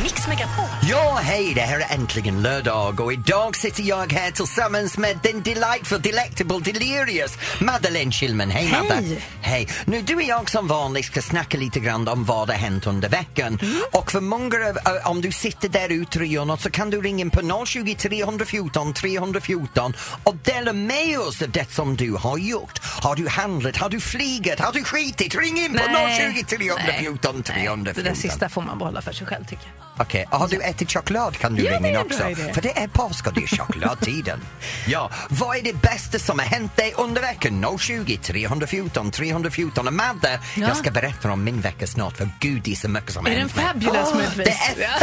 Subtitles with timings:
[0.00, 0.64] Mix Megapol.
[0.82, 5.42] Ja, hej, det här är äntligen lördag och idag sitter jag här tillsammans med den
[5.42, 8.50] delightful, delectable, delirious Madeleine Schillman.
[8.50, 8.88] Hej, Hej.
[8.88, 9.16] Madde!
[9.40, 9.68] Hej!
[9.84, 13.08] Nu, du och jag som vanligt ska snacka lite grann om vad har hänt under
[13.08, 13.58] veckan.
[13.92, 16.90] Och för många av, äh, om du sitter där ute och gör något så kan
[16.90, 22.12] du ringa in på 020 314 314 och dela med oss av det som du
[22.12, 22.80] har gjort.
[22.82, 23.76] Har du handlat?
[23.76, 24.60] Har du flygit?
[24.60, 25.34] Har du skitit?
[25.34, 25.78] Ring in på
[26.18, 27.82] 020 314 314.
[27.84, 29.91] Nej, det där sista får man behålla för sig själv tycker jag.
[29.98, 32.28] Okej, har du ätit choklad kan du Ja, ringa det in också.
[32.28, 32.52] idé.
[32.54, 34.40] För det är påsk och det är chokladtiden.
[34.86, 37.66] ja, vad är det bästa som har hänt dig under veckan?
[37.78, 39.86] 020 314 314.
[39.86, 40.66] Och Madde, Ja.
[40.68, 43.32] jag ska berätta om min vecka snart för gud det är så mycket som har
[43.32, 44.44] Är den hänt fabulous Åh, möjligtvis?
[44.76, 44.98] Det är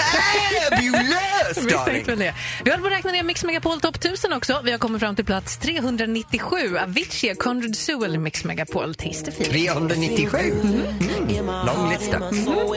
[0.71, 2.05] fabulous darling!
[2.19, 2.33] Det.
[2.63, 4.61] Vi håller på att räkna ner Mix Megapol topp 1000 också.
[4.63, 6.77] Vi har kommit fram till plats 397.
[6.77, 9.51] Avicii, Conrad Sewell, Mix Megapol, Taste the Feeling.
[9.89, 10.37] 397.
[10.63, 11.65] Mm.
[11.65, 12.19] Lång lista.
[12.19, 12.75] So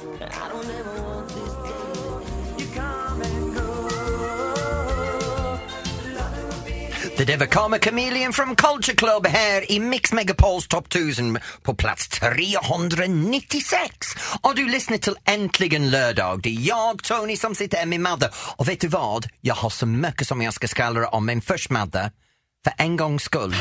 [0.00, 0.66] i don't
[1.04, 1.74] want this day.
[2.58, 3.60] You come and go.
[7.16, 11.74] Det där var Karma Chameleon from Culture Club här i Mix Megapols Top 1000 på
[11.74, 13.88] plats 396.
[14.40, 16.42] Och du lyssnar till Äntligen lördag.
[16.42, 18.30] Det är jag, Tony, som sitter här med Madde.
[18.56, 19.26] Och vet du vad?
[19.40, 22.10] Jag har så mycket som jag ska skvallra om, men först Madde,
[22.64, 23.54] för en gångs skull,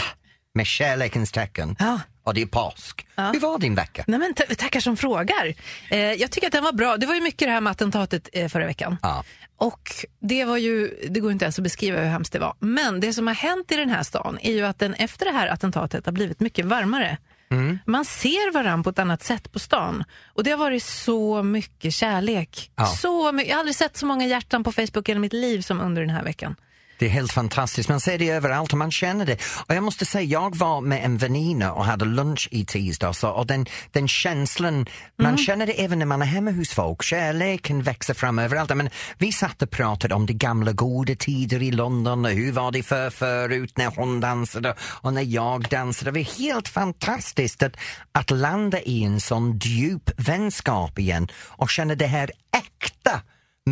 [0.59, 1.99] med kärlekens tecken, Ja.
[2.23, 3.07] och det är påsk.
[3.15, 4.03] Hur var din vecka?
[4.07, 5.53] Nej, men ta- tackar som frågar.
[5.89, 6.97] Eh, jag tycker att den var bra.
[6.97, 8.97] Det var ju mycket det här med attentatet eh, förra veckan.
[9.01, 9.23] Ja.
[9.57, 9.89] Och
[10.21, 12.53] det var ju, det går inte ens att beskriva hur hemskt det var.
[12.59, 15.31] Men det som har hänt i den här stan är ju att den efter det
[15.31, 17.17] här attentatet har blivit mycket varmare.
[17.51, 17.79] Mm.
[17.85, 20.03] Man ser varann på ett annat sätt på stan.
[20.33, 22.71] Och det har varit så mycket kärlek.
[22.75, 22.85] Ja.
[22.85, 23.49] Så mycket.
[23.49, 26.09] Jag har aldrig sett så många hjärtan på Facebook i mitt liv som under den
[26.15, 26.55] här veckan.
[26.99, 27.89] Det är helt fantastiskt.
[27.89, 29.37] Man ser det överallt och man känner det.
[29.67, 33.47] Och jag måste säga, jag var med en väninna och hade lunch i tisdags och
[33.47, 34.85] den, den känslan,
[35.17, 37.03] man känner det även när man är hemma hos folk.
[37.03, 38.75] Kärleken växer fram överallt.
[38.75, 42.71] Men vi satt och pratade om de gamla goda tider i London och hur var
[42.71, 46.11] det för förut när hon dansade och när jag dansade.
[46.11, 47.77] Det var helt fantastiskt att,
[48.11, 53.21] att landa i en sån djup vänskap igen och känna det här äkta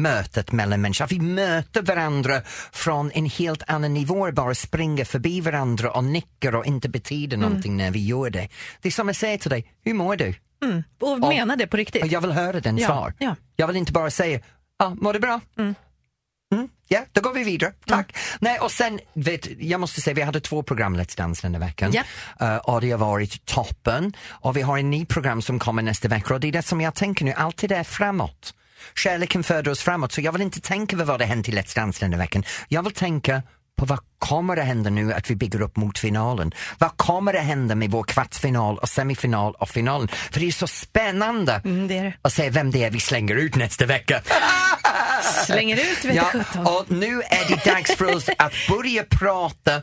[0.01, 1.07] mötet mellan människor.
[1.09, 2.41] Vi möter varandra
[2.71, 7.77] från en helt annan nivå, bara springer förbi varandra och nickar och inte betyder någonting
[7.77, 8.49] när vi gör det.
[8.81, 10.33] Det är som jag säger till dig, hur mår du?
[11.01, 12.11] Och menar det på riktigt.
[12.11, 13.13] Jag vill höra den Ja, svar.
[13.19, 13.35] ja.
[13.55, 14.39] Jag vill inte bara säga,
[14.79, 15.41] ja, mår du bra?
[15.59, 15.75] Mm.
[16.87, 17.73] Ja, då går vi vidare.
[17.85, 18.17] Tack.
[18.39, 21.61] Nej, och sen, vet, jag måste säga, vi hade två program Let's Dance den här
[21.61, 21.91] veckan.
[21.93, 22.03] Ja.
[22.39, 24.13] Eh, och det har varit toppen.
[24.29, 26.81] Och vi har en ny program som kommer nästa vecka och det är det som
[26.81, 28.53] jag tänker nu, alltid är framåt.
[28.95, 31.75] Kärleken föder oss framåt, så jag vill inte tänka på vad det hänt i Let's
[31.75, 32.43] Dance den här veckan.
[32.67, 33.41] Jag vill tänka
[33.77, 36.51] på vad kommer att hända nu att vi bygger upp mot finalen?
[36.77, 40.07] Vad kommer att hända med vår kvartsfinal och semifinal och finalen?
[40.07, 42.13] För det är så spännande Mm, det är det.
[42.21, 44.21] att se vem det är vi slänger ut nästa vecka.
[45.45, 46.31] Slänger ut vet Ja,
[46.71, 49.81] och nu är det dags för oss att börja prata,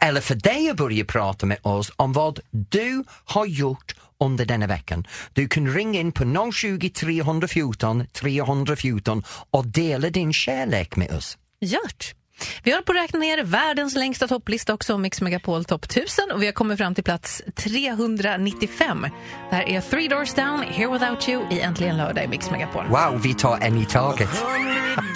[0.00, 3.94] eller för dig att börja prata med oss om vad du har gjort
[4.24, 5.06] under denna veckan.
[5.32, 11.38] Du kan ringa in på 020 314 314 och dela din kärlek med oss.
[11.60, 12.14] Gjort.
[12.62, 16.42] Vi håller på att räkna ner världens längsta topplista också, Mix Megapol topp 1000 och
[16.42, 19.06] vi har kommit fram till plats 395.
[19.50, 22.86] Det här är Three Doors Down, Here Without You i Äntligen lördag i Mix Megapol.
[22.86, 24.30] Wow, vi tar en i taget.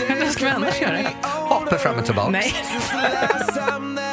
[0.08, 0.98] Hur ska vi annars göra?
[1.22, 2.30] Hoppa fram och tillbaka.
[2.30, 2.54] Nej.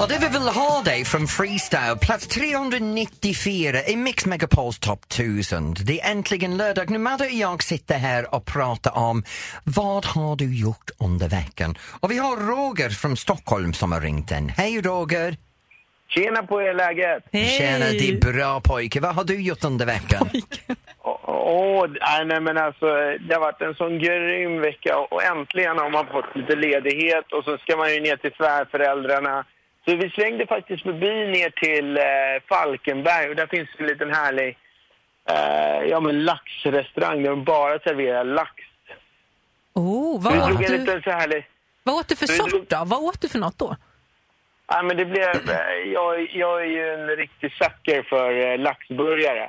[0.00, 5.74] Och det vi vill ha dig från Freestyle, plats 394 i Mix Megapols topp 1000.
[5.86, 6.90] Det är äntligen lördag.
[6.90, 9.22] Nu Madde och jag sitter här och pratar om
[9.64, 11.74] vad har du gjort under veckan?
[12.00, 14.48] Och vi har Roger från Stockholm som har ringt in.
[14.48, 15.36] Hej Roger!
[16.08, 17.22] Tjena på er läget!
[17.32, 19.00] Tjena, det är bra pojke.
[19.00, 20.28] Vad har du gjort under veckan?
[21.02, 22.86] Åh, åh, nej, nej men alltså
[23.28, 27.44] det har varit en sån grym vecka och äntligen har man fått lite ledighet och
[27.44, 29.44] så ska man ju ner till svärföräldrarna.
[29.88, 32.02] Så vi svängde faktiskt förbi ner till eh,
[32.48, 34.58] Falkenberg och där finns en liten härlig
[35.30, 38.52] eh, ja, men laxrestaurang där de bara serverar lax.
[39.74, 41.46] Oh, vad, åt en du, liten så härlig...
[41.82, 42.82] vad åt du för Vi sort drog- då?
[42.86, 43.76] Vad åt du för något då?
[44.66, 49.48] Ja, men det blev, eh, jag, jag är ju en riktig sucker för eh, laxburgare.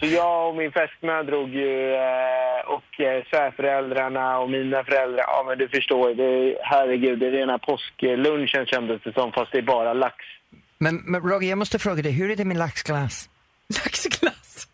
[0.00, 5.44] Så jag och min fästmö drog ju, eh, och eh, svärföräldrarna och mina föräldrar, ja
[5.48, 9.58] men du förstår, ju, det, herregud, det är rena påsklunchen kändes det som, fast det
[9.58, 10.14] är bara lax.
[10.78, 13.28] Men, men Roger, jag måste fråga dig, hur är det med laxglass?
[13.84, 14.68] Laxglass.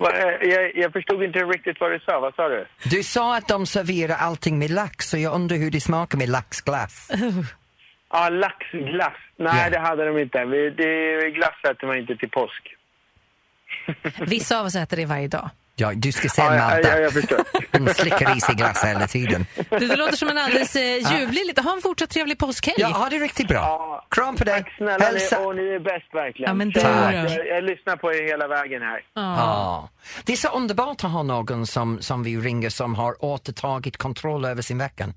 [0.00, 2.66] Eh, jag, jag förstod inte riktigt vad du sa, vad sa du?
[2.90, 6.28] Du sa att de serverar allting med lax, så jag undrar hur det smakar med
[6.28, 7.10] laxglass.
[8.12, 9.12] Ja, laxglass.
[9.36, 9.70] Nej, Ja.
[9.70, 10.44] det hade de inte.
[10.44, 12.76] Det, glass äter man inte till påsk.
[14.26, 15.50] Vissa av oss äter det varje dag.
[15.76, 17.00] Ja, du ska se Ja, ja, Malta.
[17.00, 17.38] ja, förstår.
[17.78, 19.46] Hon slickar i sig glass hela tiden.
[19.70, 21.62] Du, det låter som en alldeles eh, ljuvlig, lite.
[21.62, 22.76] ha en fortsatt trevlig påskhelg.
[22.78, 23.56] Ja, ha det riktigt bra.
[23.58, 24.06] Ja.
[24.10, 24.62] Kram på dig.
[24.62, 25.38] Tack snälla, Hälsa.
[25.38, 26.48] ni, och ni är bäst verkligen.
[26.50, 26.80] Ja, men då?
[26.80, 29.00] jag, jag lyssnar på er hela vägen här.
[29.14, 29.22] Ja.
[29.36, 29.88] Ja.
[30.24, 34.44] Det är så underbart att ha någon som, som vi ringer som har återtagit kontroll
[34.44, 35.08] över sin vecka.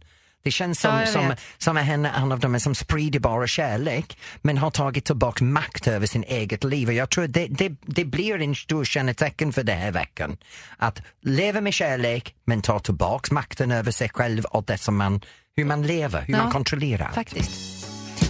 [0.43, 4.17] Det känns som, Ja, som, som är en, en av dem som sprider bara kärlek
[4.41, 6.87] men har tagit tillbaka makt över sin eget liv.
[6.87, 10.37] Och jag tror det, det, det blir en stor kännetecken för den här veckan.
[10.77, 15.21] Att leva med kärlek men ta tillbaka makten över sig själv och det som man,
[15.55, 17.11] hur man lever, hur Ja, man kontrollerar.
[17.11, 17.51] Faktiskt.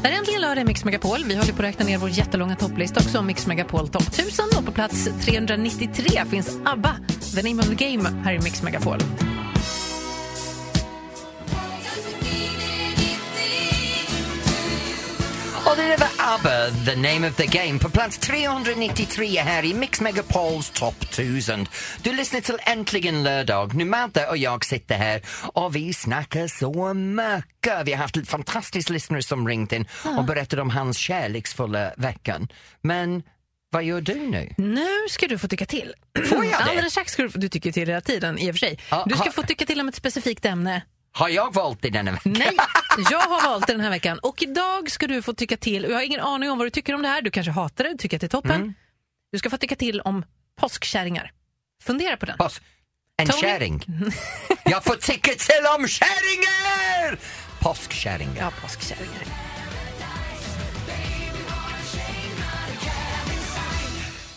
[0.02, 1.24] Det är äntligen lördag i Mix Megapol.
[1.26, 4.46] Vi håller på att räkna ner vår jättelånga topplista också om Mix Megapol topp 1000
[4.58, 6.96] och på plats 393 finns ABBA,
[7.36, 9.00] The Name of the Game, här i Mix Megapol.
[15.78, 20.70] Det var ABBA, The Name of the Game, på plats 393 här i Mix Megapols
[20.70, 21.68] topp 1000.
[22.04, 23.74] Du lyssnar till Äntligen lördag.
[23.76, 25.22] Nu Madde och jag sitter här
[25.54, 27.86] och vi snackar så mycket.
[27.88, 29.88] Vi har haft fantastiska lyssnare som ringt in
[30.18, 32.48] och berättat om hans kärleksfulla veckan.
[32.82, 33.24] Men
[33.72, 34.54] vad gör du nu?
[34.58, 35.94] Nu ska du få tycka till.
[36.30, 36.56] Får jag det?
[36.58, 38.80] Alldeles strax ska du, få- du tycker till hela tiden i och för sig.
[39.06, 40.82] Du ska ha- få tycka till om ett specifikt ämne.
[41.16, 42.30] Har jag valt det denna vecka?
[42.30, 42.58] Nej,
[43.12, 45.84] jag har valt den här veckan och idag ska du få tycka till.
[45.84, 47.22] Jag har ingen aning om vad du tycker om det här.
[47.22, 48.52] Du kanske hatar det, tycker att det är toppen.
[48.52, 48.74] Mm.
[49.32, 50.26] Du ska få tycka till om
[50.60, 51.32] påskkärringar.
[51.84, 52.38] Fundera på den.
[52.38, 52.62] Pass.
[53.18, 53.42] En Tony?
[53.42, 53.86] kärring.
[54.64, 57.18] Jag får tycka till om kärringar!
[57.60, 58.36] Påskkärringar.
[58.40, 59.53] Ja, påskkärringar.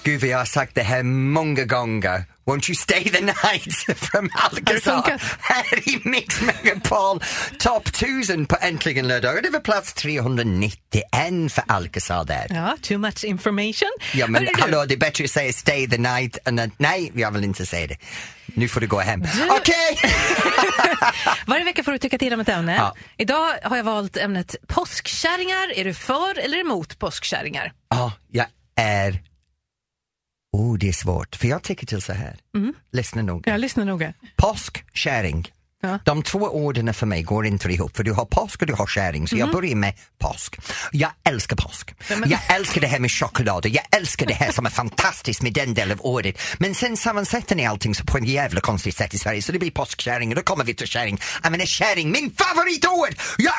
[0.07, 2.25] Gud, vi har sagt det här många gånger.
[2.45, 7.23] Won't you stay the night from Alcazar här i Mix Megapol
[7.59, 9.43] Topp 1000 på Äntligen lördag.
[9.43, 12.47] Det var plats 391 för Alcazar där.
[12.51, 13.89] Ja, too much information.
[14.15, 17.13] Ja men du, hallå, det är bättre att säga stay the night än att nej,
[17.15, 17.97] jag vill inte säga det.
[18.47, 19.25] Nu får du gå hem.
[19.51, 19.99] Okej!
[21.47, 22.77] Varje vecka får du tycka till om ett ämne.
[22.77, 22.95] Ja.
[23.17, 25.79] Idag har jag valt ämnet påskkärringar.
[25.79, 27.73] Är du för eller emot påskkärringar?
[27.91, 29.23] Ja, jag är...
[30.53, 31.37] Oh, det är svårt.
[31.37, 32.37] För jag tycker till så här.
[32.93, 33.53] Lyssna noga.
[33.53, 34.15] Jag lyssnar noga.
[34.37, 35.53] Påsk, käring.
[35.87, 35.99] Ja.
[36.05, 38.87] De två orden för mig går inte ihop för du har påsk och du har
[38.87, 40.57] käring så jag börjar med påsk.
[40.93, 41.95] Jag älskar påsk.
[42.27, 45.53] Jag älskar det här med choklad och jag älskar det här som är fantastiskt med
[45.53, 46.41] den delen av året.
[46.59, 49.59] Men sen sammansätter ni allting så på en jävla konstigt sätt i Sverige så det
[49.59, 51.21] blir påskkäring och då kommer vi till käring.
[51.43, 53.17] Jag menar käring, min favoritord!
[53.39, 53.55] Jag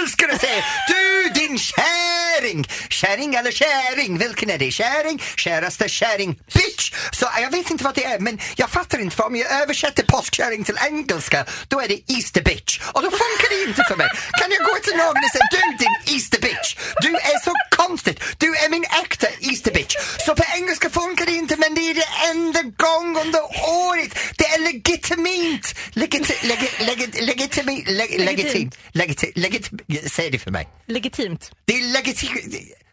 [0.00, 2.68] älskar att säga du din käring!
[2.88, 4.70] Käring eller käring, vilken är det?
[4.70, 6.92] Käring, käraste käring, bitch!
[7.12, 10.02] Så jag vet inte vad det är men jag fattar inte för om jag översätter
[10.02, 14.08] påskkäring till engelska då är det Easter bitch och då funkar det inte för mig.
[14.40, 16.68] Kan jag gå till någon och säga du din Easter bitch,
[17.04, 19.94] du är så konstigt, du är min äkta Easter bitch.
[20.26, 23.42] Så på engelska funkar det inte men det är det enda gång under
[23.84, 24.10] året.
[24.38, 25.74] Det är legitimt.
[25.92, 28.78] Legit, legit, legit, legitimi, leg, legitimt.
[28.92, 30.68] Legitim, legitim, säg det för mig.
[30.86, 31.50] Legitimt.
[31.64, 32.83] Det är legitimt.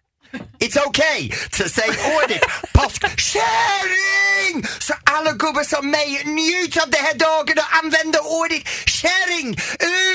[0.60, 2.42] It's okay to say ordet
[2.74, 4.66] påskkärring!
[4.80, 9.57] Så alla gubbar som mig njuter av den här dagen och använder ordet kärring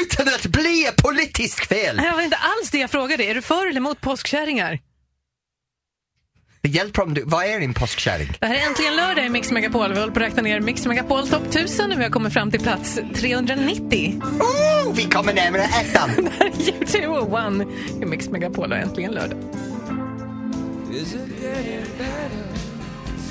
[0.01, 1.97] utan att bli politiskt fel.
[1.97, 3.25] Det var inte alls det jag frågade.
[3.25, 4.79] Är du för eller emot påskkärringar?
[6.67, 8.29] Det hjälper om du, vad är en påskkärring?
[8.41, 9.93] Det här är äntligen lördag i Mix Megapol.
[9.93, 12.51] Vi håller på att räkna ner Mix Megapol topp 1000 och vi har kommit fram
[12.51, 14.21] till plats 390.
[14.41, 16.11] Oh, vi kommer närmare ettan.
[16.41, 17.65] U2 och One
[18.03, 19.39] i Mix Megapol och äntligen lördag.
[20.97, 22.47] Is it getting better?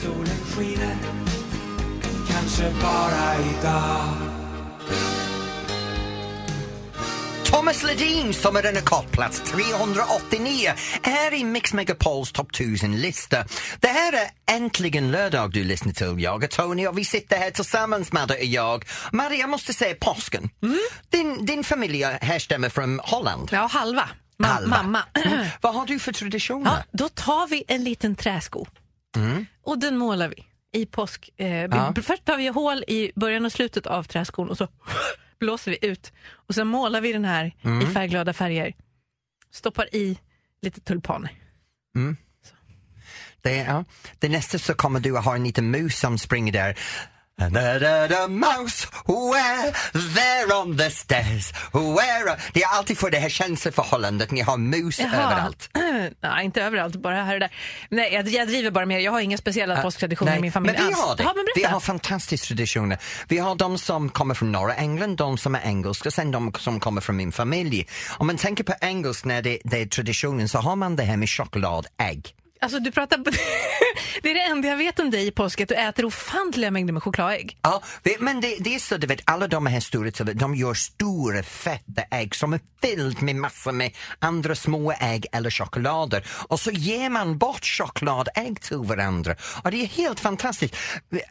[0.02, 0.96] Solen skiner
[2.30, 4.14] Kanske bara idag
[7.44, 8.76] Thomas Ledin som är den
[9.12, 10.72] plats 389
[11.04, 13.46] är i Mix Megapols topp 1000-lista.
[13.80, 16.24] Det här är äntligen lördag du lyssnar till.
[16.24, 18.86] Jag är Tony och vi sitter här tillsammans, Madde och jag.
[19.12, 20.50] Madde, jag måste säga påsken.
[21.10, 23.50] Din, din familj härstammar från Holland.
[23.52, 24.10] Ja, halva.
[24.38, 24.68] Ma-.
[24.68, 25.04] Mamma.
[25.14, 25.48] Mm.
[25.62, 26.72] Vad har du för traditioner?
[26.72, 28.66] Ja, då tar vi en liten träsko
[29.64, 30.46] och den målar vi
[30.82, 31.30] i påsk.
[31.38, 31.94] Eh, Ja.
[32.04, 34.68] Först tar vi hål i början och slutet av träskon och så
[35.40, 36.14] blåser vi ut.
[36.32, 37.46] Och sen målar vi den här
[37.84, 38.74] i färgglada färger.
[39.52, 40.18] Stoppar i
[40.62, 41.32] lite tulpaner.
[43.42, 43.86] Det, ja.
[44.20, 46.80] det nästa så kommer du att ha en liten mus som springer där.
[47.38, 52.38] Mouse, where there on the stairs, where...
[52.54, 55.70] Det är alltid för det här känsloförhållandet, ni har mus överallt.
[56.22, 57.52] Nej, inte överallt, bara här och där.
[57.90, 59.02] Nej, jag, jag driver bara med.
[59.02, 61.02] Jag har inga speciella påsktraditioner Nej, i min familj Men vi alls.
[61.06, 61.24] har det.
[61.24, 62.98] Ja, vi har fantastiska traditioner.
[63.28, 66.80] Vi har de som kommer från norra England, de som är engelska, sen de som
[66.80, 67.88] kommer från min familj.
[68.18, 71.18] Om man tänker på engelsk när det, det är traditionen så har man det här
[71.18, 72.36] med chokladägg.
[72.66, 73.18] Alltså, du pratar...
[74.22, 76.94] det är det enda jag vet om dig i påsk, att du äter ofantliga mängder
[76.94, 77.58] med chokladägg.
[77.62, 80.74] Ja, det- men det, det är så, du vet, alla de här stora, de gör
[80.74, 86.26] stora feta ägg som är fylld med massor med andra små ägg eller choklader.
[86.48, 89.36] Och så ger man bort chokladägg till varandra.
[89.64, 90.76] Och det är helt fantastiskt.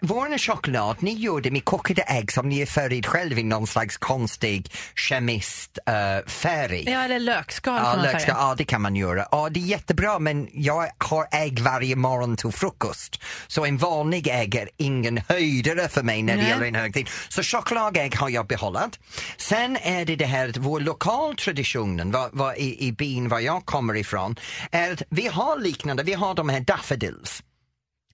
[0.00, 3.66] Vår choklad, ni gör det med kokade ägg som ni är färgad själv i någon
[3.66, 6.84] slags konstig kemist uh, färg.
[6.90, 8.34] Ja, eller lökskal Ja, kan man lökska, säga.
[8.38, 9.26] ja, det kan man göra.
[9.30, 13.22] Ja, det är jättebra men jag har ägg varje morgon till frukost.
[13.46, 16.50] Så en vanlig ägg är ingen höjdare för mig när det Nej.
[16.50, 17.08] gäller en högtid.
[17.28, 18.98] Så chokladägg har jag behållit.
[19.36, 23.96] Sen är det det här, vår lokaltraditionen vad, vad, i, i byn var jag kommer
[23.96, 24.36] ifrån,
[24.70, 27.42] är att vi har liknande, vi har de här daffodils.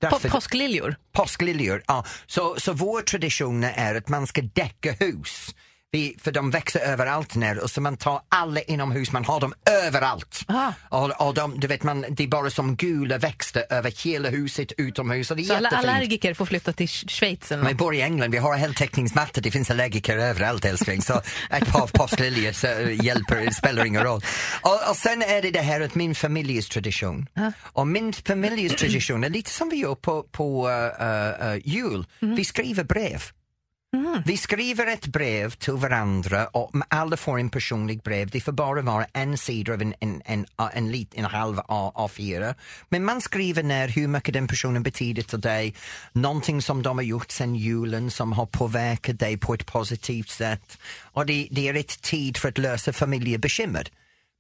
[0.03, 0.97] Daffod- påskliljor.
[1.13, 2.05] Påskliljor, ja.
[2.27, 5.55] Så, så vår tradition är att man ska däcka hus.
[5.93, 9.55] Vi, för de växer överallt nu och så man tar alla inomhus, man har dem
[9.85, 10.45] överallt.
[10.49, 10.75] Aha.
[10.89, 14.73] Och, och de, du vet, man, det är bara som gula växter över hela huset
[14.79, 15.89] utomhus och det är Så alla jättefint.
[15.95, 17.77] allergiker får flytta till Sch- Schweiz eller något.
[17.77, 21.03] bor i England, vi har heltäckningsmatta, det finns allergiker överallt älskling.
[21.03, 21.15] Så
[21.51, 22.53] ett par påskliljor
[23.05, 24.21] hjälper, spelar ingen roll.
[24.63, 27.27] Och, och sen är det det här att min familjes tradition.
[27.63, 32.07] Och min familjes tradition är lite som vi gör på, på uh, uh, jul.
[32.21, 33.23] Vi skriver brev.
[33.97, 34.23] Mm.
[34.27, 38.31] Vi skriver ett brev till varandra och alla får en personlig brev.
[38.31, 41.93] Det får bara vara en sida av en, en, en, en, lit, en halv A-
[41.95, 42.55] A4.
[42.89, 45.75] Men man skriver ner hur mycket den personen betyder till dig,
[46.13, 50.79] någonting som de har gjort sedan julen som har påverkat dig på ett positivt sätt.
[51.13, 53.89] Och det, det är ett tid för att lösa familjebekymmer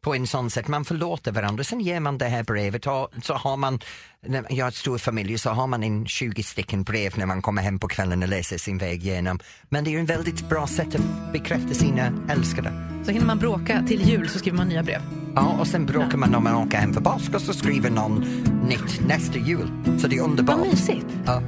[0.02, 0.69] på en sån sätt.
[0.69, 1.64] Man förlåter varandra.
[1.64, 3.80] Sen ger man det här brevet och så har man,
[4.26, 7.42] när jag har ett stor familj så har man en 20 stycken brev när man
[7.42, 9.38] kommer hem på kvällen och läser sin väg igenom.
[9.69, 12.73] Men det är en väldigt bra sätt att bekräfta sina älskade.
[13.04, 15.00] Så hinner man bråka till jul så skriver man nya brev.
[15.35, 18.21] Ja, och sen bråkar man när man åker hem för påsk och så skriver någon
[18.69, 19.71] nytt nästa jul.
[19.99, 20.59] Så det är underbart.
[20.59, 21.07] Vad mysigt.
[21.26, 21.42] Ja.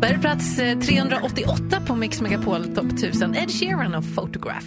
[0.00, 3.34] Där är plats eh, 388 på Mix Megapol Top 1000.
[3.34, 4.66] Ed Sheeran och Photograph.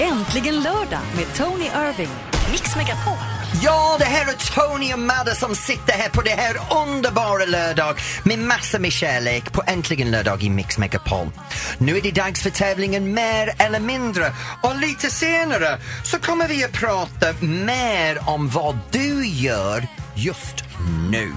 [0.00, 2.08] Äntligen lördag med Tony Irving.
[2.50, 3.14] Mix Megapol.
[3.62, 7.96] Ja, det här är Tony och Madde som sitter här på det här underbara lördag
[8.24, 11.28] med massor med kärlek på Äntligen lördag i Mix Megapol.
[11.78, 16.64] Nu är det dags för tävlingen Mer eller mindre och lite senare så kommer vi
[16.64, 20.64] att prata mer om vad du gör just
[21.10, 21.32] nu.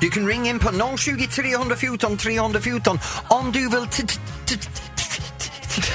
[0.00, 3.86] Du kan ringa in på 020 314 314 om du vill...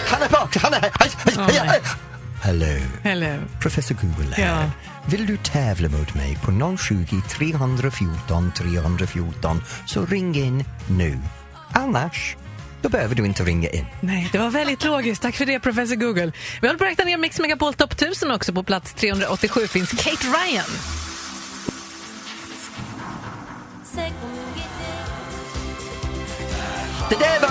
[0.08, 0.92] Han är bak, han är...
[1.48, 1.82] nej.
[2.42, 2.80] Hello.
[3.04, 3.38] Hello.
[3.60, 4.62] Professor Google här.
[4.62, 4.72] Ja.
[5.06, 11.20] Vill du tävla mot mig på 020 314 314 så ring in nu.
[11.72, 12.36] Annars,
[12.82, 13.86] då behöver du inte ringa in.
[14.02, 15.22] Nej, det var väldigt logiskt.
[15.22, 16.32] Tack för det, professor Google.
[16.62, 18.54] Vi håller på att räkna ner Mix Megapol Top 1000 också.
[18.54, 20.66] På plats 387 finns Kate Ryan.
[27.10, 27.50] Det där var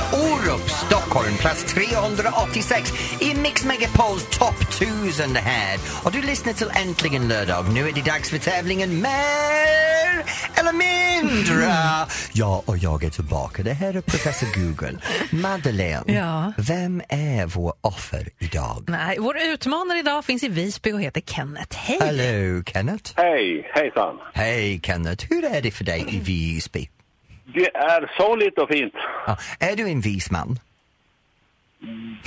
[1.40, 5.78] plats 386 i Mix Megapols topp 1000 det här.
[6.04, 7.64] Och du lyssnar till Äntligen lördag.
[7.74, 11.66] Nu är det dags för tävlingen Mer eller mindre.
[12.32, 13.62] Ja, och jag är tillbaka.
[13.62, 14.98] Det här är professor Google.
[15.30, 16.52] Madeleine, Ja.
[16.58, 18.84] vem är vår offer idag?
[18.88, 21.76] Nej, vår utmanare idag finns i Visby och heter Kenneth.
[21.76, 21.98] Hej!
[22.00, 23.12] Hallå Kenneth.
[23.16, 24.16] Hej, hejsan.
[24.34, 26.88] Hej Kenneth, hur är det för dig i Visby?
[27.54, 28.92] Det är soligt och fint.
[29.26, 30.58] Ja, är du en vis man?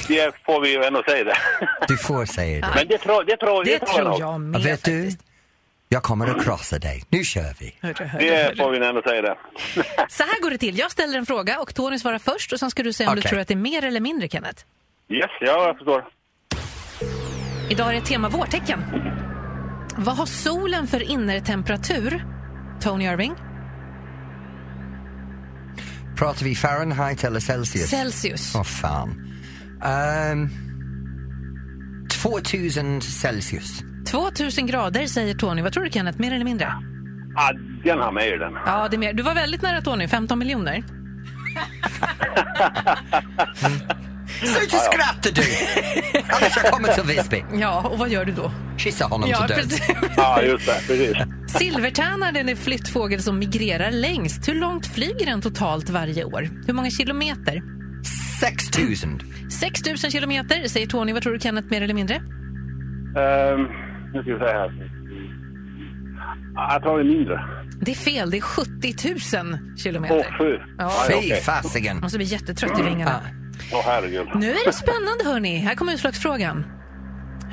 [0.08, 1.38] Det får vi ju ändå säga det.
[1.88, 2.72] Du får säga det.
[2.76, 5.24] Men det tror, det tror, Det det tror jag Ja, med vet du, faktiskt.
[5.90, 7.04] jag kommer att krossa dig.
[7.10, 7.76] Nu kör vi.
[7.82, 8.56] Hörru, hörru, Det hörru.
[8.56, 9.36] får vi ändå säga det.
[10.10, 10.78] Så här går det till.
[10.78, 13.20] Jag ställer en fråga och Tony svarar först och sen ska du säga om du
[13.22, 13.30] Okej.
[13.30, 14.64] tror att det är mer eller mindre, Kenneth.
[15.10, 16.04] Yes, ja, jag förstår.
[17.70, 18.80] Idag är det tema vårtecken.
[19.98, 22.26] Vad har solen för innertemperatur?
[22.82, 23.36] Tony Irving?
[26.18, 27.90] Pratar vi Fahrenheit eller Celsius?
[27.90, 28.56] Celsius.
[28.56, 29.33] Åh fan.
[29.84, 30.50] Um,
[32.22, 33.84] 2000 Celsius.
[34.08, 35.62] 2000 grader säger Tony.
[35.62, 36.20] Vad tror du Kenneth?
[36.22, 36.74] Mer eller mindre?
[37.36, 37.52] Ah,
[37.84, 38.54] den har med den.
[38.66, 39.13] Ja, det är mer.
[39.13, 40.08] Du var väldigt nära Tony.
[40.08, 40.84] 15 miljoner.
[44.44, 45.42] Sluta skratta du!
[46.30, 47.44] Annars jag kommer till Visby.
[47.54, 48.52] Ja, och vad gör du då?
[48.78, 49.82] Kyssa honom Ja, till döds.
[50.18, 50.74] Ja, just det.
[50.88, 51.18] Precis.
[51.60, 54.48] Silvertärna den är flyttfågel som migrerar längst.
[54.48, 56.50] Hur långt flyger den totalt varje år?
[56.68, 57.62] Hur många kilometer?
[58.44, 59.20] 6000.
[59.50, 61.14] 6 000 kilometer, säger Tony.
[61.14, 62.16] Vad tror du Kenneth, mer eller mindre?
[62.16, 63.68] Um,
[64.14, 64.90] nu ska vi se här.
[66.56, 67.46] Jag tror det är mindre.
[67.82, 68.72] Det är fel, det är 70
[69.44, 70.38] 000 Åh, kilometer.
[70.40, 70.74] fy.
[70.78, 70.92] Ja.
[71.10, 71.42] Fy okej.
[71.42, 72.00] fasiken.
[72.00, 73.20] Måste bli jättetrött i vingarna.
[73.74, 74.28] Åh, herregud.
[74.36, 75.58] Nu är det spännande hörni.
[75.58, 76.66] Här kommer utslagsfrågan.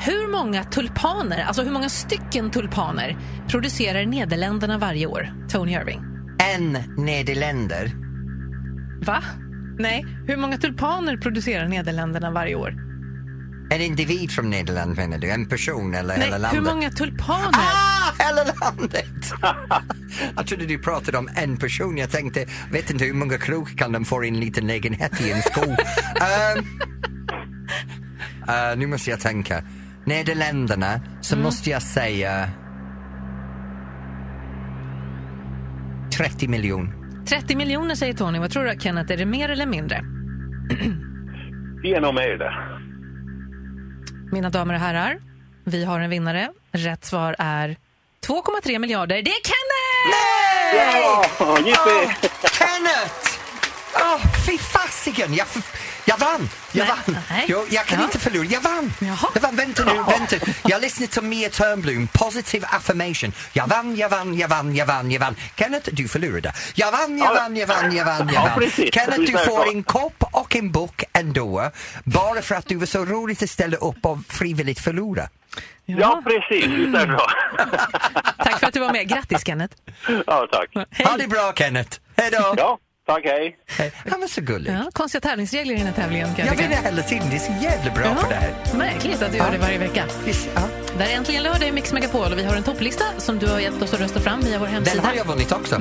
[0.06, 3.16] Hur många tulpaner, alltså hur många stycken tulpaner
[3.48, 5.32] producerar Nederländerna varje år?
[5.48, 6.00] Tony Irving.
[6.54, 7.90] En Nederländer.
[9.04, 9.22] Va?
[9.82, 12.74] Nej, hur många tulpaner producerar Nederländerna varje år?
[13.70, 15.30] En individ från Nederländerna menar du?
[15.30, 16.60] En person eller Nej, hela landet?
[16.60, 17.50] hur många tulpaner?
[17.52, 19.32] Ah, hela landet!
[20.36, 21.98] jag trodde du pratade om en person.
[21.98, 25.30] Jag tänkte, vet inte hur många krok kan de få i en liten lägenhet i
[25.32, 25.60] en sko.
[26.20, 26.64] Ehm,
[28.48, 29.62] eh, nu måste jag tänka.
[30.04, 31.44] Nederländerna, så Mm.
[31.44, 32.48] måste jag säga
[36.16, 36.99] 30 miljoner.
[37.26, 38.38] 30 miljoner säger Tony.
[38.38, 39.12] Vad tror du Kenneth?
[39.12, 40.04] Är det mer eller mindre?
[41.82, 42.52] Det är nog mer det.
[44.32, 45.18] Mina damer och herrar,
[45.64, 46.48] vi har en vinnare.
[46.72, 47.76] Rätt svar är
[48.26, 49.22] 2,3 miljarder.
[49.22, 50.16] Det är Kenneth!
[51.38, 52.28] Ja, jippi!
[52.58, 53.38] Kenneth!
[53.94, 55.34] Åh, fy fasiken!
[55.34, 55.46] Jag,
[56.10, 56.48] jag vann!
[56.72, 57.16] Jag Nej, vann!
[57.30, 57.44] nej.
[57.48, 58.04] Jo, jag kan Ja.
[58.04, 58.44] inte förlora.
[58.46, 58.92] Jag vann!
[58.98, 59.28] Jaha.
[59.34, 59.56] Jag vann.
[59.56, 60.36] Vänta nu, vänta.
[60.64, 63.32] Jag lyssnade till Mia Törnblom, positive affirmation.
[63.52, 65.36] Jag vann, jag vann, jag vann, jag vann, jag vann.
[65.56, 66.52] Kenneth, du förlorade.
[66.74, 68.58] Jag vann, jag vann, jag vann, jag vann, jag Ja, vann.
[68.58, 68.94] precis.
[68.94, 71.70] Kenneth, du får en kopp och en bok ändå.
[72.04, 75.28] Bara för att du var så roligt att ställa upp och frivilligt förlora.
[75.86, 76.66] Ja, precis.
[76.70, 77.26] Visst är det så.
[78.44, 79.08] Tack för att du var med.
[79.08, 79.76] Grattis Kenneth.
[80.26, 80.74] Ja, tack.
[81.08, 81.98] Ha det bra, Kenneth.
[82.16, 82.54] Hej då!
[82.56, 82.78] Ja,
[83.14, 83.56] tack, hej.
[83.78, 83.92] Hej.
[84.10, 84.72] Han var så gullig.
[84.72, 86.34] Ja, konstiga tävlingsregler i den här tävlingen.
[86.34, 87.30] Kan Jag vinner hela tiden.
[87.30, 88.54] Det är så jävla bra på det här.
[88.78, 90.04] Märkligt att du gör det varje vecka.
[90.54, 90.60] Ja.
[90.98, 93.46] Det här är äntligen lördag i Mix Megapol och vi har en topplista som du
[93.46, 95.02] har hjälpt oss att rösta fram via vår Den hemsida.
[95.02, 95.74] har jag vunnit också.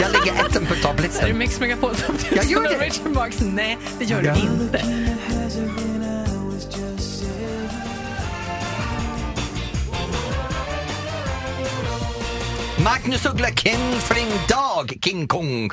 [0.00, 1.38] Jag ligger ettan på Är det topplistan.
[1.38, 2.84] Mix Megapol Top 1000 Jag gör det.
[2.86, 3.36] Richard Marx?
[3.40, 4.34] Nej, det gör Ja.
[4.34, 4.84] du inte.
[12.84, 15.70] Magnus Uggla, King för en dag, King Kong.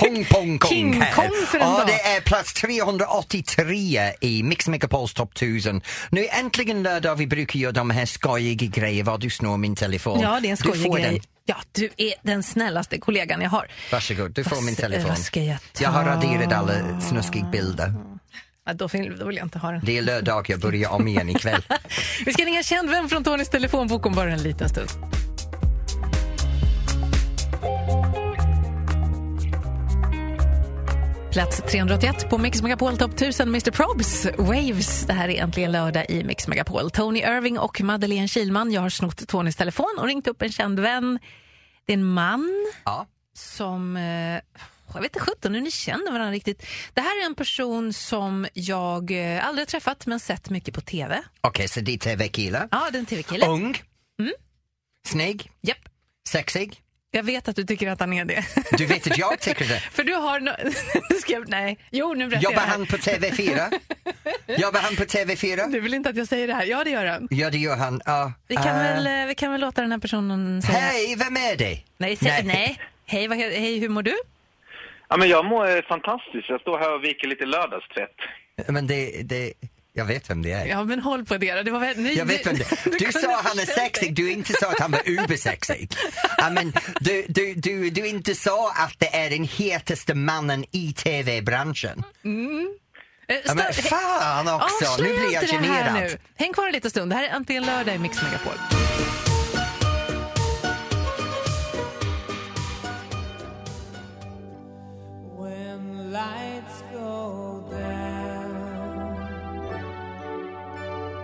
[0.00, 1.12] Pong, pong, kong King här.
[1.12, 1.86] Kong för en ja, dag.
[1.86, 5.82] det är plats 383 i Mix Megapols topp 1000.
[6.10, 9.04] Nu är äntligen lördag vi brukar göra de här skojiga grejer.
[9.04, 10.20] Vad du snor min telefon.
[10.20, 11.02] Ja, det är en skojig grej.
[11.02, 11.20] den.
[11.44, 13.68] Ja, du är den snällaste kollegan jag har.
[13.92, 15.08] Varsågod, du får Vad min telefon.
[15.08, 15.88] vad ska jag ta?
[15.88, 17.94] har raderat alla snuskiga bilder.
[18.66, 19.80] Ja, då, vill, då vill jag inte ha den.
[19.84, 21.62] Det är lördag, jag börjar om igen ikväll.
[22.24, 24.90] Vi ska ringa känd vän från Tonys telefonbok om bara en liten stund.
[31.32, 35.06] Plats 381 på Mix Megapol Top 1000, Mr Probs, Waves.
[35.06, 36.90] Det här är äntligen lördag i Mix Megapol.
[36.90, 38.72] Tony Irving och Madeleine Kilman.
[38.72, 41.18] Jag har snott Tonys telefon och ringt upp en känd vän.
[41.86, 43.06] Det är en man Ja.
[43.36, 43.96] som...
[43.96, 44.40] Eh,
[44.94, 46.66] jag vet inte sjutton hur ni känner varandra riktigt.
[46.94, 50.80] Det här är en person som jag eh, aldrig har träffat men sett mycket på
[50.80, 51.22] TV.
[51.40, 52.68] Okej, så det är TV-kille.
[52.70, 53.46] Ja, det är en TV-kille.
[53.46, 53.82] Ung.
[54.20, 54.32] Mm.
[55.08, 55.50] Snygg.
[55.62, 55.78] Japp.
[56.28, 56.80] Sexig.
[57.12, 58.44] Jag vet att du tycker att han är det.
[58.78, 59.80] Du vet att jag tycker det.
[59.92, 60.40] För du har...
[60.40, 60.50] No...
[61.08, 61.44] du skrev...
[61.48, 61.78] Nej.
[61.90, 62.78] Jo, nu berättar Jobbar jag det här.
[62.78, 63.78] han på TV4?
[64.60, 65.72] Jobbar han på TV4?
[65.72, 66.64] Du vill inte att jag säger det här?
[66.66, 67.28] Ja, det gör han.
[67.30, 68.00] Ja, det gör han.
[68.04, 68.32] Ja.
[68.48, 70.78] Vi kan, Eh, väl, eh, vi kan väl låta den här personen säga...
[70.78, 71.78] Hej, vem är det?
[71.98, 72.42] Nej, sä...
[72.44, 72.78] nej.
[73.06, 73.38] Hej, vad...
[73.38, 74.14] he- Hej, hur mår du?
[75.08, 76.48] Ja, men jag mår eh, fantastiskt.
[76.48, 78.16] Jag står här och viker lite lördagstvätt.
[78.68, 79.52] Men det, det,
[80.00, 80.66] jag vet vem det är.
[80.66, 81.62] Ja, men håll på det då.
[81.62, 81.96] Det var väl...
[82.00, 84.66] Nej, Jag vet vem det Du Du kunde sa han är sexig, du inte sa
[84.70, 85.92] att han var ubersexig.
[86.48, 90.92] I mean, du, du, du, du inte sa att det är den hetaste mannen i
[90.92, 92.02] TV-branschen.
[93.28, 95.94] Eh, Ja, men fan också, nu blir jag generad.
[95.94, 96.16] nu.
[96.36, 97.10] Häng kvar en liten stund.
[97.12, 98.79] Det här är Äntligen lördag i Mix Megapol.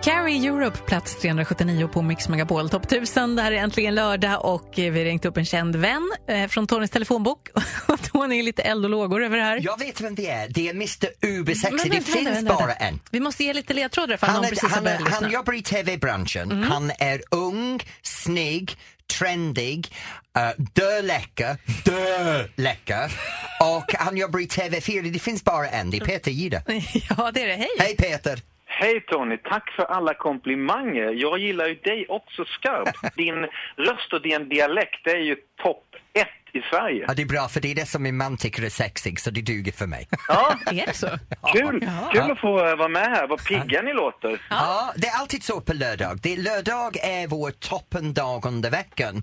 [0.07, 3.37] Carrie Europe, plats 379 på Mix Megapol Top 1000.
[3.37, 6.67] Det här är äntligen lördag och eh, vi ringt upp en känd vän eh, från
[6.67, 7.49] Tonys telefonbok.
[8.13, 9.61] Tony är lite eld och lågor över det här.
[9.63, 12.67] Jag vet vem det är, det är Mr Ubersexig, Men det vänta, finns vänta, bara
[12.67, 12.85] vänta.
[12.85, 13.01] en.
[13.11, 15.17] Vi måste ge lite ledtrådar för Han, är, precis han, är, lyssna.
[15.21, 16.63] han jobbar i TV-branschen.
[16.63, 18.77] Han är ung, snygg,
[19.19, 19.93] trendig,
[20.39, 23.13] uh, döläcker, döläcker
[23.61, 25.13] och han jobbar i TV4.
[25.13, 26.63] Det finns bara en, det är Peter Jihde.
[27.17, 27.57] Ja, det är det.
[27.57, 27.69] Hej!
[27.79, 28.41] Hej Peter!
[28.79, 31.13] Hej Tony, tack för alla komplimanger.
[31.13, 33.17] Jag gillar ju dig också skarpt.
[33.17, 37.05] Din röst och din dialekt det är ju topp ett i Sverige.
[37.09, 39.31] Ja, det är bra för det är det som min man tycker är sexig så
[39.31, 40.09] det duger för mig.
[40.29, 41.09] Ja, Är det så?
[41.53, 43.27] kul, kul att få eh, vara med här.
[43.27, 44.41] Vad pigga ni låter.
[44.51, 46.19] Ja, det är alltid så på lördag.
[46.23, 49.23] Det, lördag är vår toppendag under veckan.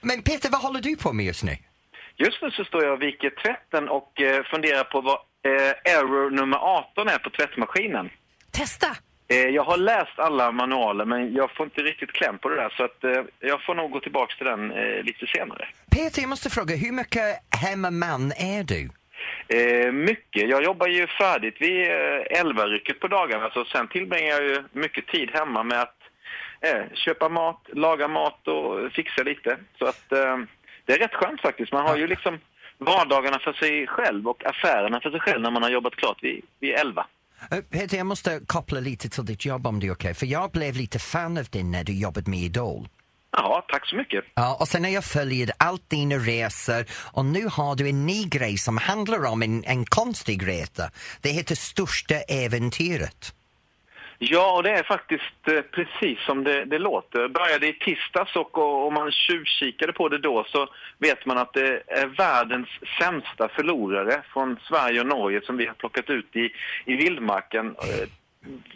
[0.00, 1.56] Men Peter, vad håller du på med just nu?
[2.16, 6.30] Just nu så står jag och viker tvätten och eh, funderar på vad eh, error
[6.30, 8.10] nummer 18 är på tvättmaskinen.
[8.52, 8.86] Testa!
[9.28, 12.74] Eh, jag har läst alla manualer men jag får inte riktigt kläm på det där
[12.76, 15.68] så att eh, jag får nog gå tillbaka till den eh, lite senare.
[15.90, 17.24] Peter, jag måste fråga, hur mycket
[17.62, 18.90] hemmaman är du?
[19.48, 20.48] Eh, mycket.
[20.48, 21.90] Jag jobbar ju färdigt vid
[22.30, 25.98] elvarycket på dagarna så sen tillbringar jag ju mycket tid hemma med att
[26.60, 29.56] eh, köpa mat, laga mat och fixa lite.
[29.78, 30.36] Så att eh,
[30.84, 31.72] det är rätt skönt faktiskt.
[31.72, 32.38] Man har ju liksom
[32.78, 36.44] vardagarna för sig själv och affärerna för sig själv när man har jobbat klart vid,
[36.60, 37.06] vid elva.
[37.50, 40.50] Eh, Peter, jag måste koppla lite till ditt jobb om det är okej, för jag
[40.50, 42.88] blev lite fan av dig när du jobbade med Idol.
[43.36, 44.24] Ja, tack så mycket.
[44.34, 48.24] Ja, och sen när jag följer allt dina resor och nu har du en ny
[48.24, 50.90] grej som handlar om en, en konstig resa.
[51.20, 53.34] Det heter Största äventyret.
[54.24, 57.28] Ja, och det är faktiskt eh, precis som det, det låter.
[57.28, 61.82] Började i tisdags och om man tjuvkikade på det då så vet man att det
[61.86, 66.50] är världens sämsta förlorare från Sverige och Norge som vi har plockat ut i,
[66.84, 67.66] i vildmarken.
[67.66, 68.08] Eh,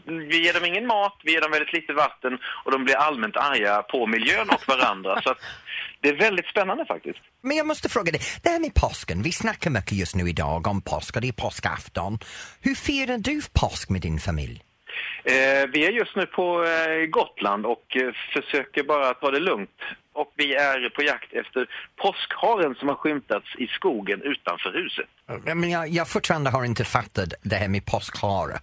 [0.04, 3.36] vi ger dem ingen mat, vi ger dem väldigt lite vatten och de blir allmänt
[3.36, 5.22] arga på miljön och varandra.
[5.22, 5.38] Så att
[6.00, 7.20] det är väldigt spännande faktiskt.
[7.42, 10.66] Men jag måste fråga dig, det här med påsken, vi snackar mycket just nu idag
[10.66, 12.18] om påsk och det är påskafton.
[12.60, 14.65] Hur firar du påsk med din familj?
[15.26, 19.80] Eh, vi är just nu på eh, Gotland och eh, försöker bara ta det lugnt.
[20.12, 25.06] Och vi är på jakt efter påskharen som har skymtats i skogen utanför huset.
[25.54, 28.58] Men jag, jag fortfarande har inte fattat det här med påskhare.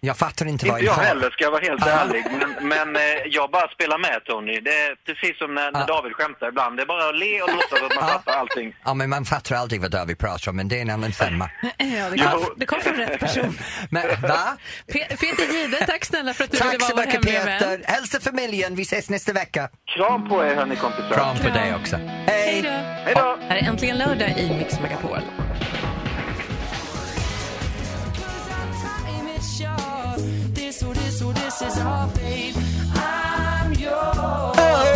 [0.00, 1.02] Jag fattar inte vad Inte jag har.
[1.02, 4.60] heller ska jag vara helt ärlig, men, men eh, jag bara spelar med Tony.
[4.60, 5.86] Det är precis som när, när Ja.
[5.86, 6.76] David skämtar ibland.
[6.76, 8.12] Det är bara att le och låtsas att man Ja.
[8.12, 8.76] fattar allting.
[8.84, 11.50] Ja, men man fattar aldrig vad David pratar om, men det är en annan femma.
[11.78, 12.24] Ja, det Jo.
[12.30, 13.58] kom, det kom från rätt person.
[13.90, 14.56] Men va?
[14.92, 17.44] Pe- Peter Gide, tack snälla för att du ville Tack vara så vår mycket hemliga
[17.44, 17.58] vän.
[17.78, 17.92] Peter!
[17.92, 19.68] Hälsa familjen, vi ses nästa vecka.
[19.96, 21.10] Kram på er hörni kompisar.
[21.14, 21.54] Kram på Kram.
[21.54, 21.96] dig också.
[22.26, 22.62] Hej!
[23.04, 23.38] Hej då!
[23.48, 25.18] Här är äntligen lördag i Mix Megapol.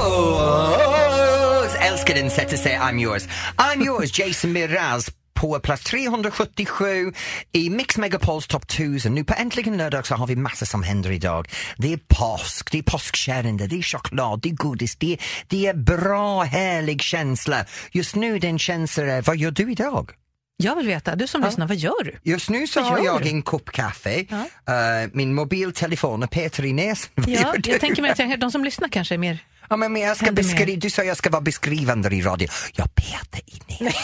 [0.00, 3.28] Oh, älskar den sättet att säga I'm yours.
[3.56, 7.12] I'm yours, Jason Miraz på plats 377
[7.52, 9.14] i Mix Megapols topp 1000.
[9.14, 11.48] Nu på Äntligen lördag så har vi massor som händer idag.
[11.76, 15.66] Det är påsk, det är påskkärringar, det är choklad, det är godis, det är, det
[15.66, 17.64] är bra härlig känsla.
[17.92, 20.10] Just nu den känslan är, vad gör du idag?
[20.56, 22.18] Jag vill veta, du som lyssnar, vad gör du?
[22.22, 23.28] Just nu så har jag du?
[23.28, 24.36] en kopp kaffe, Ja.
[24.74, 27.10] eh, min mobiltelefon och Peter i näsan.
[27.26, 29.38] Ja, jag tänker mig att jag- de som lyssnar kanske är mer...
[29.70, 32.48] Ja, men, men jag ska beskri- du sa jag ska vara beskrivande i radio.
[32.74, 34.00] Jag Peter i näsan.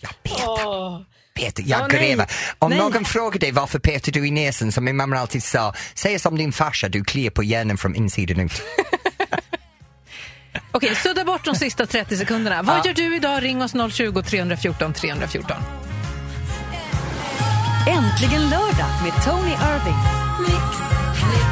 [0.00, 1.04] Jag Peter.
[1.34, 2.00] Peter, jag nej.
[2.08, 2.26] gräver.
[2.58, 2.78] Om Nej.
[2.78, 6.36] någon frågar dig varför Peter du i näsan, som min mamma alltid sa, säg som
[6.38, 8.52] din farsa, du kliar på hjärnan från insidan ut.
[10.72, 12.62] Okej, sudda bort de sista 30 sekunderna.
[12.62, 12.82] Vad Ja.
[12.86, 13.42] gör du idag?
[13.42, 15.56] Ring oss 020 314 314.
[17.88, 19.98] Äntligen lördag med Tony Irving.
[21.34, 21.51] Ett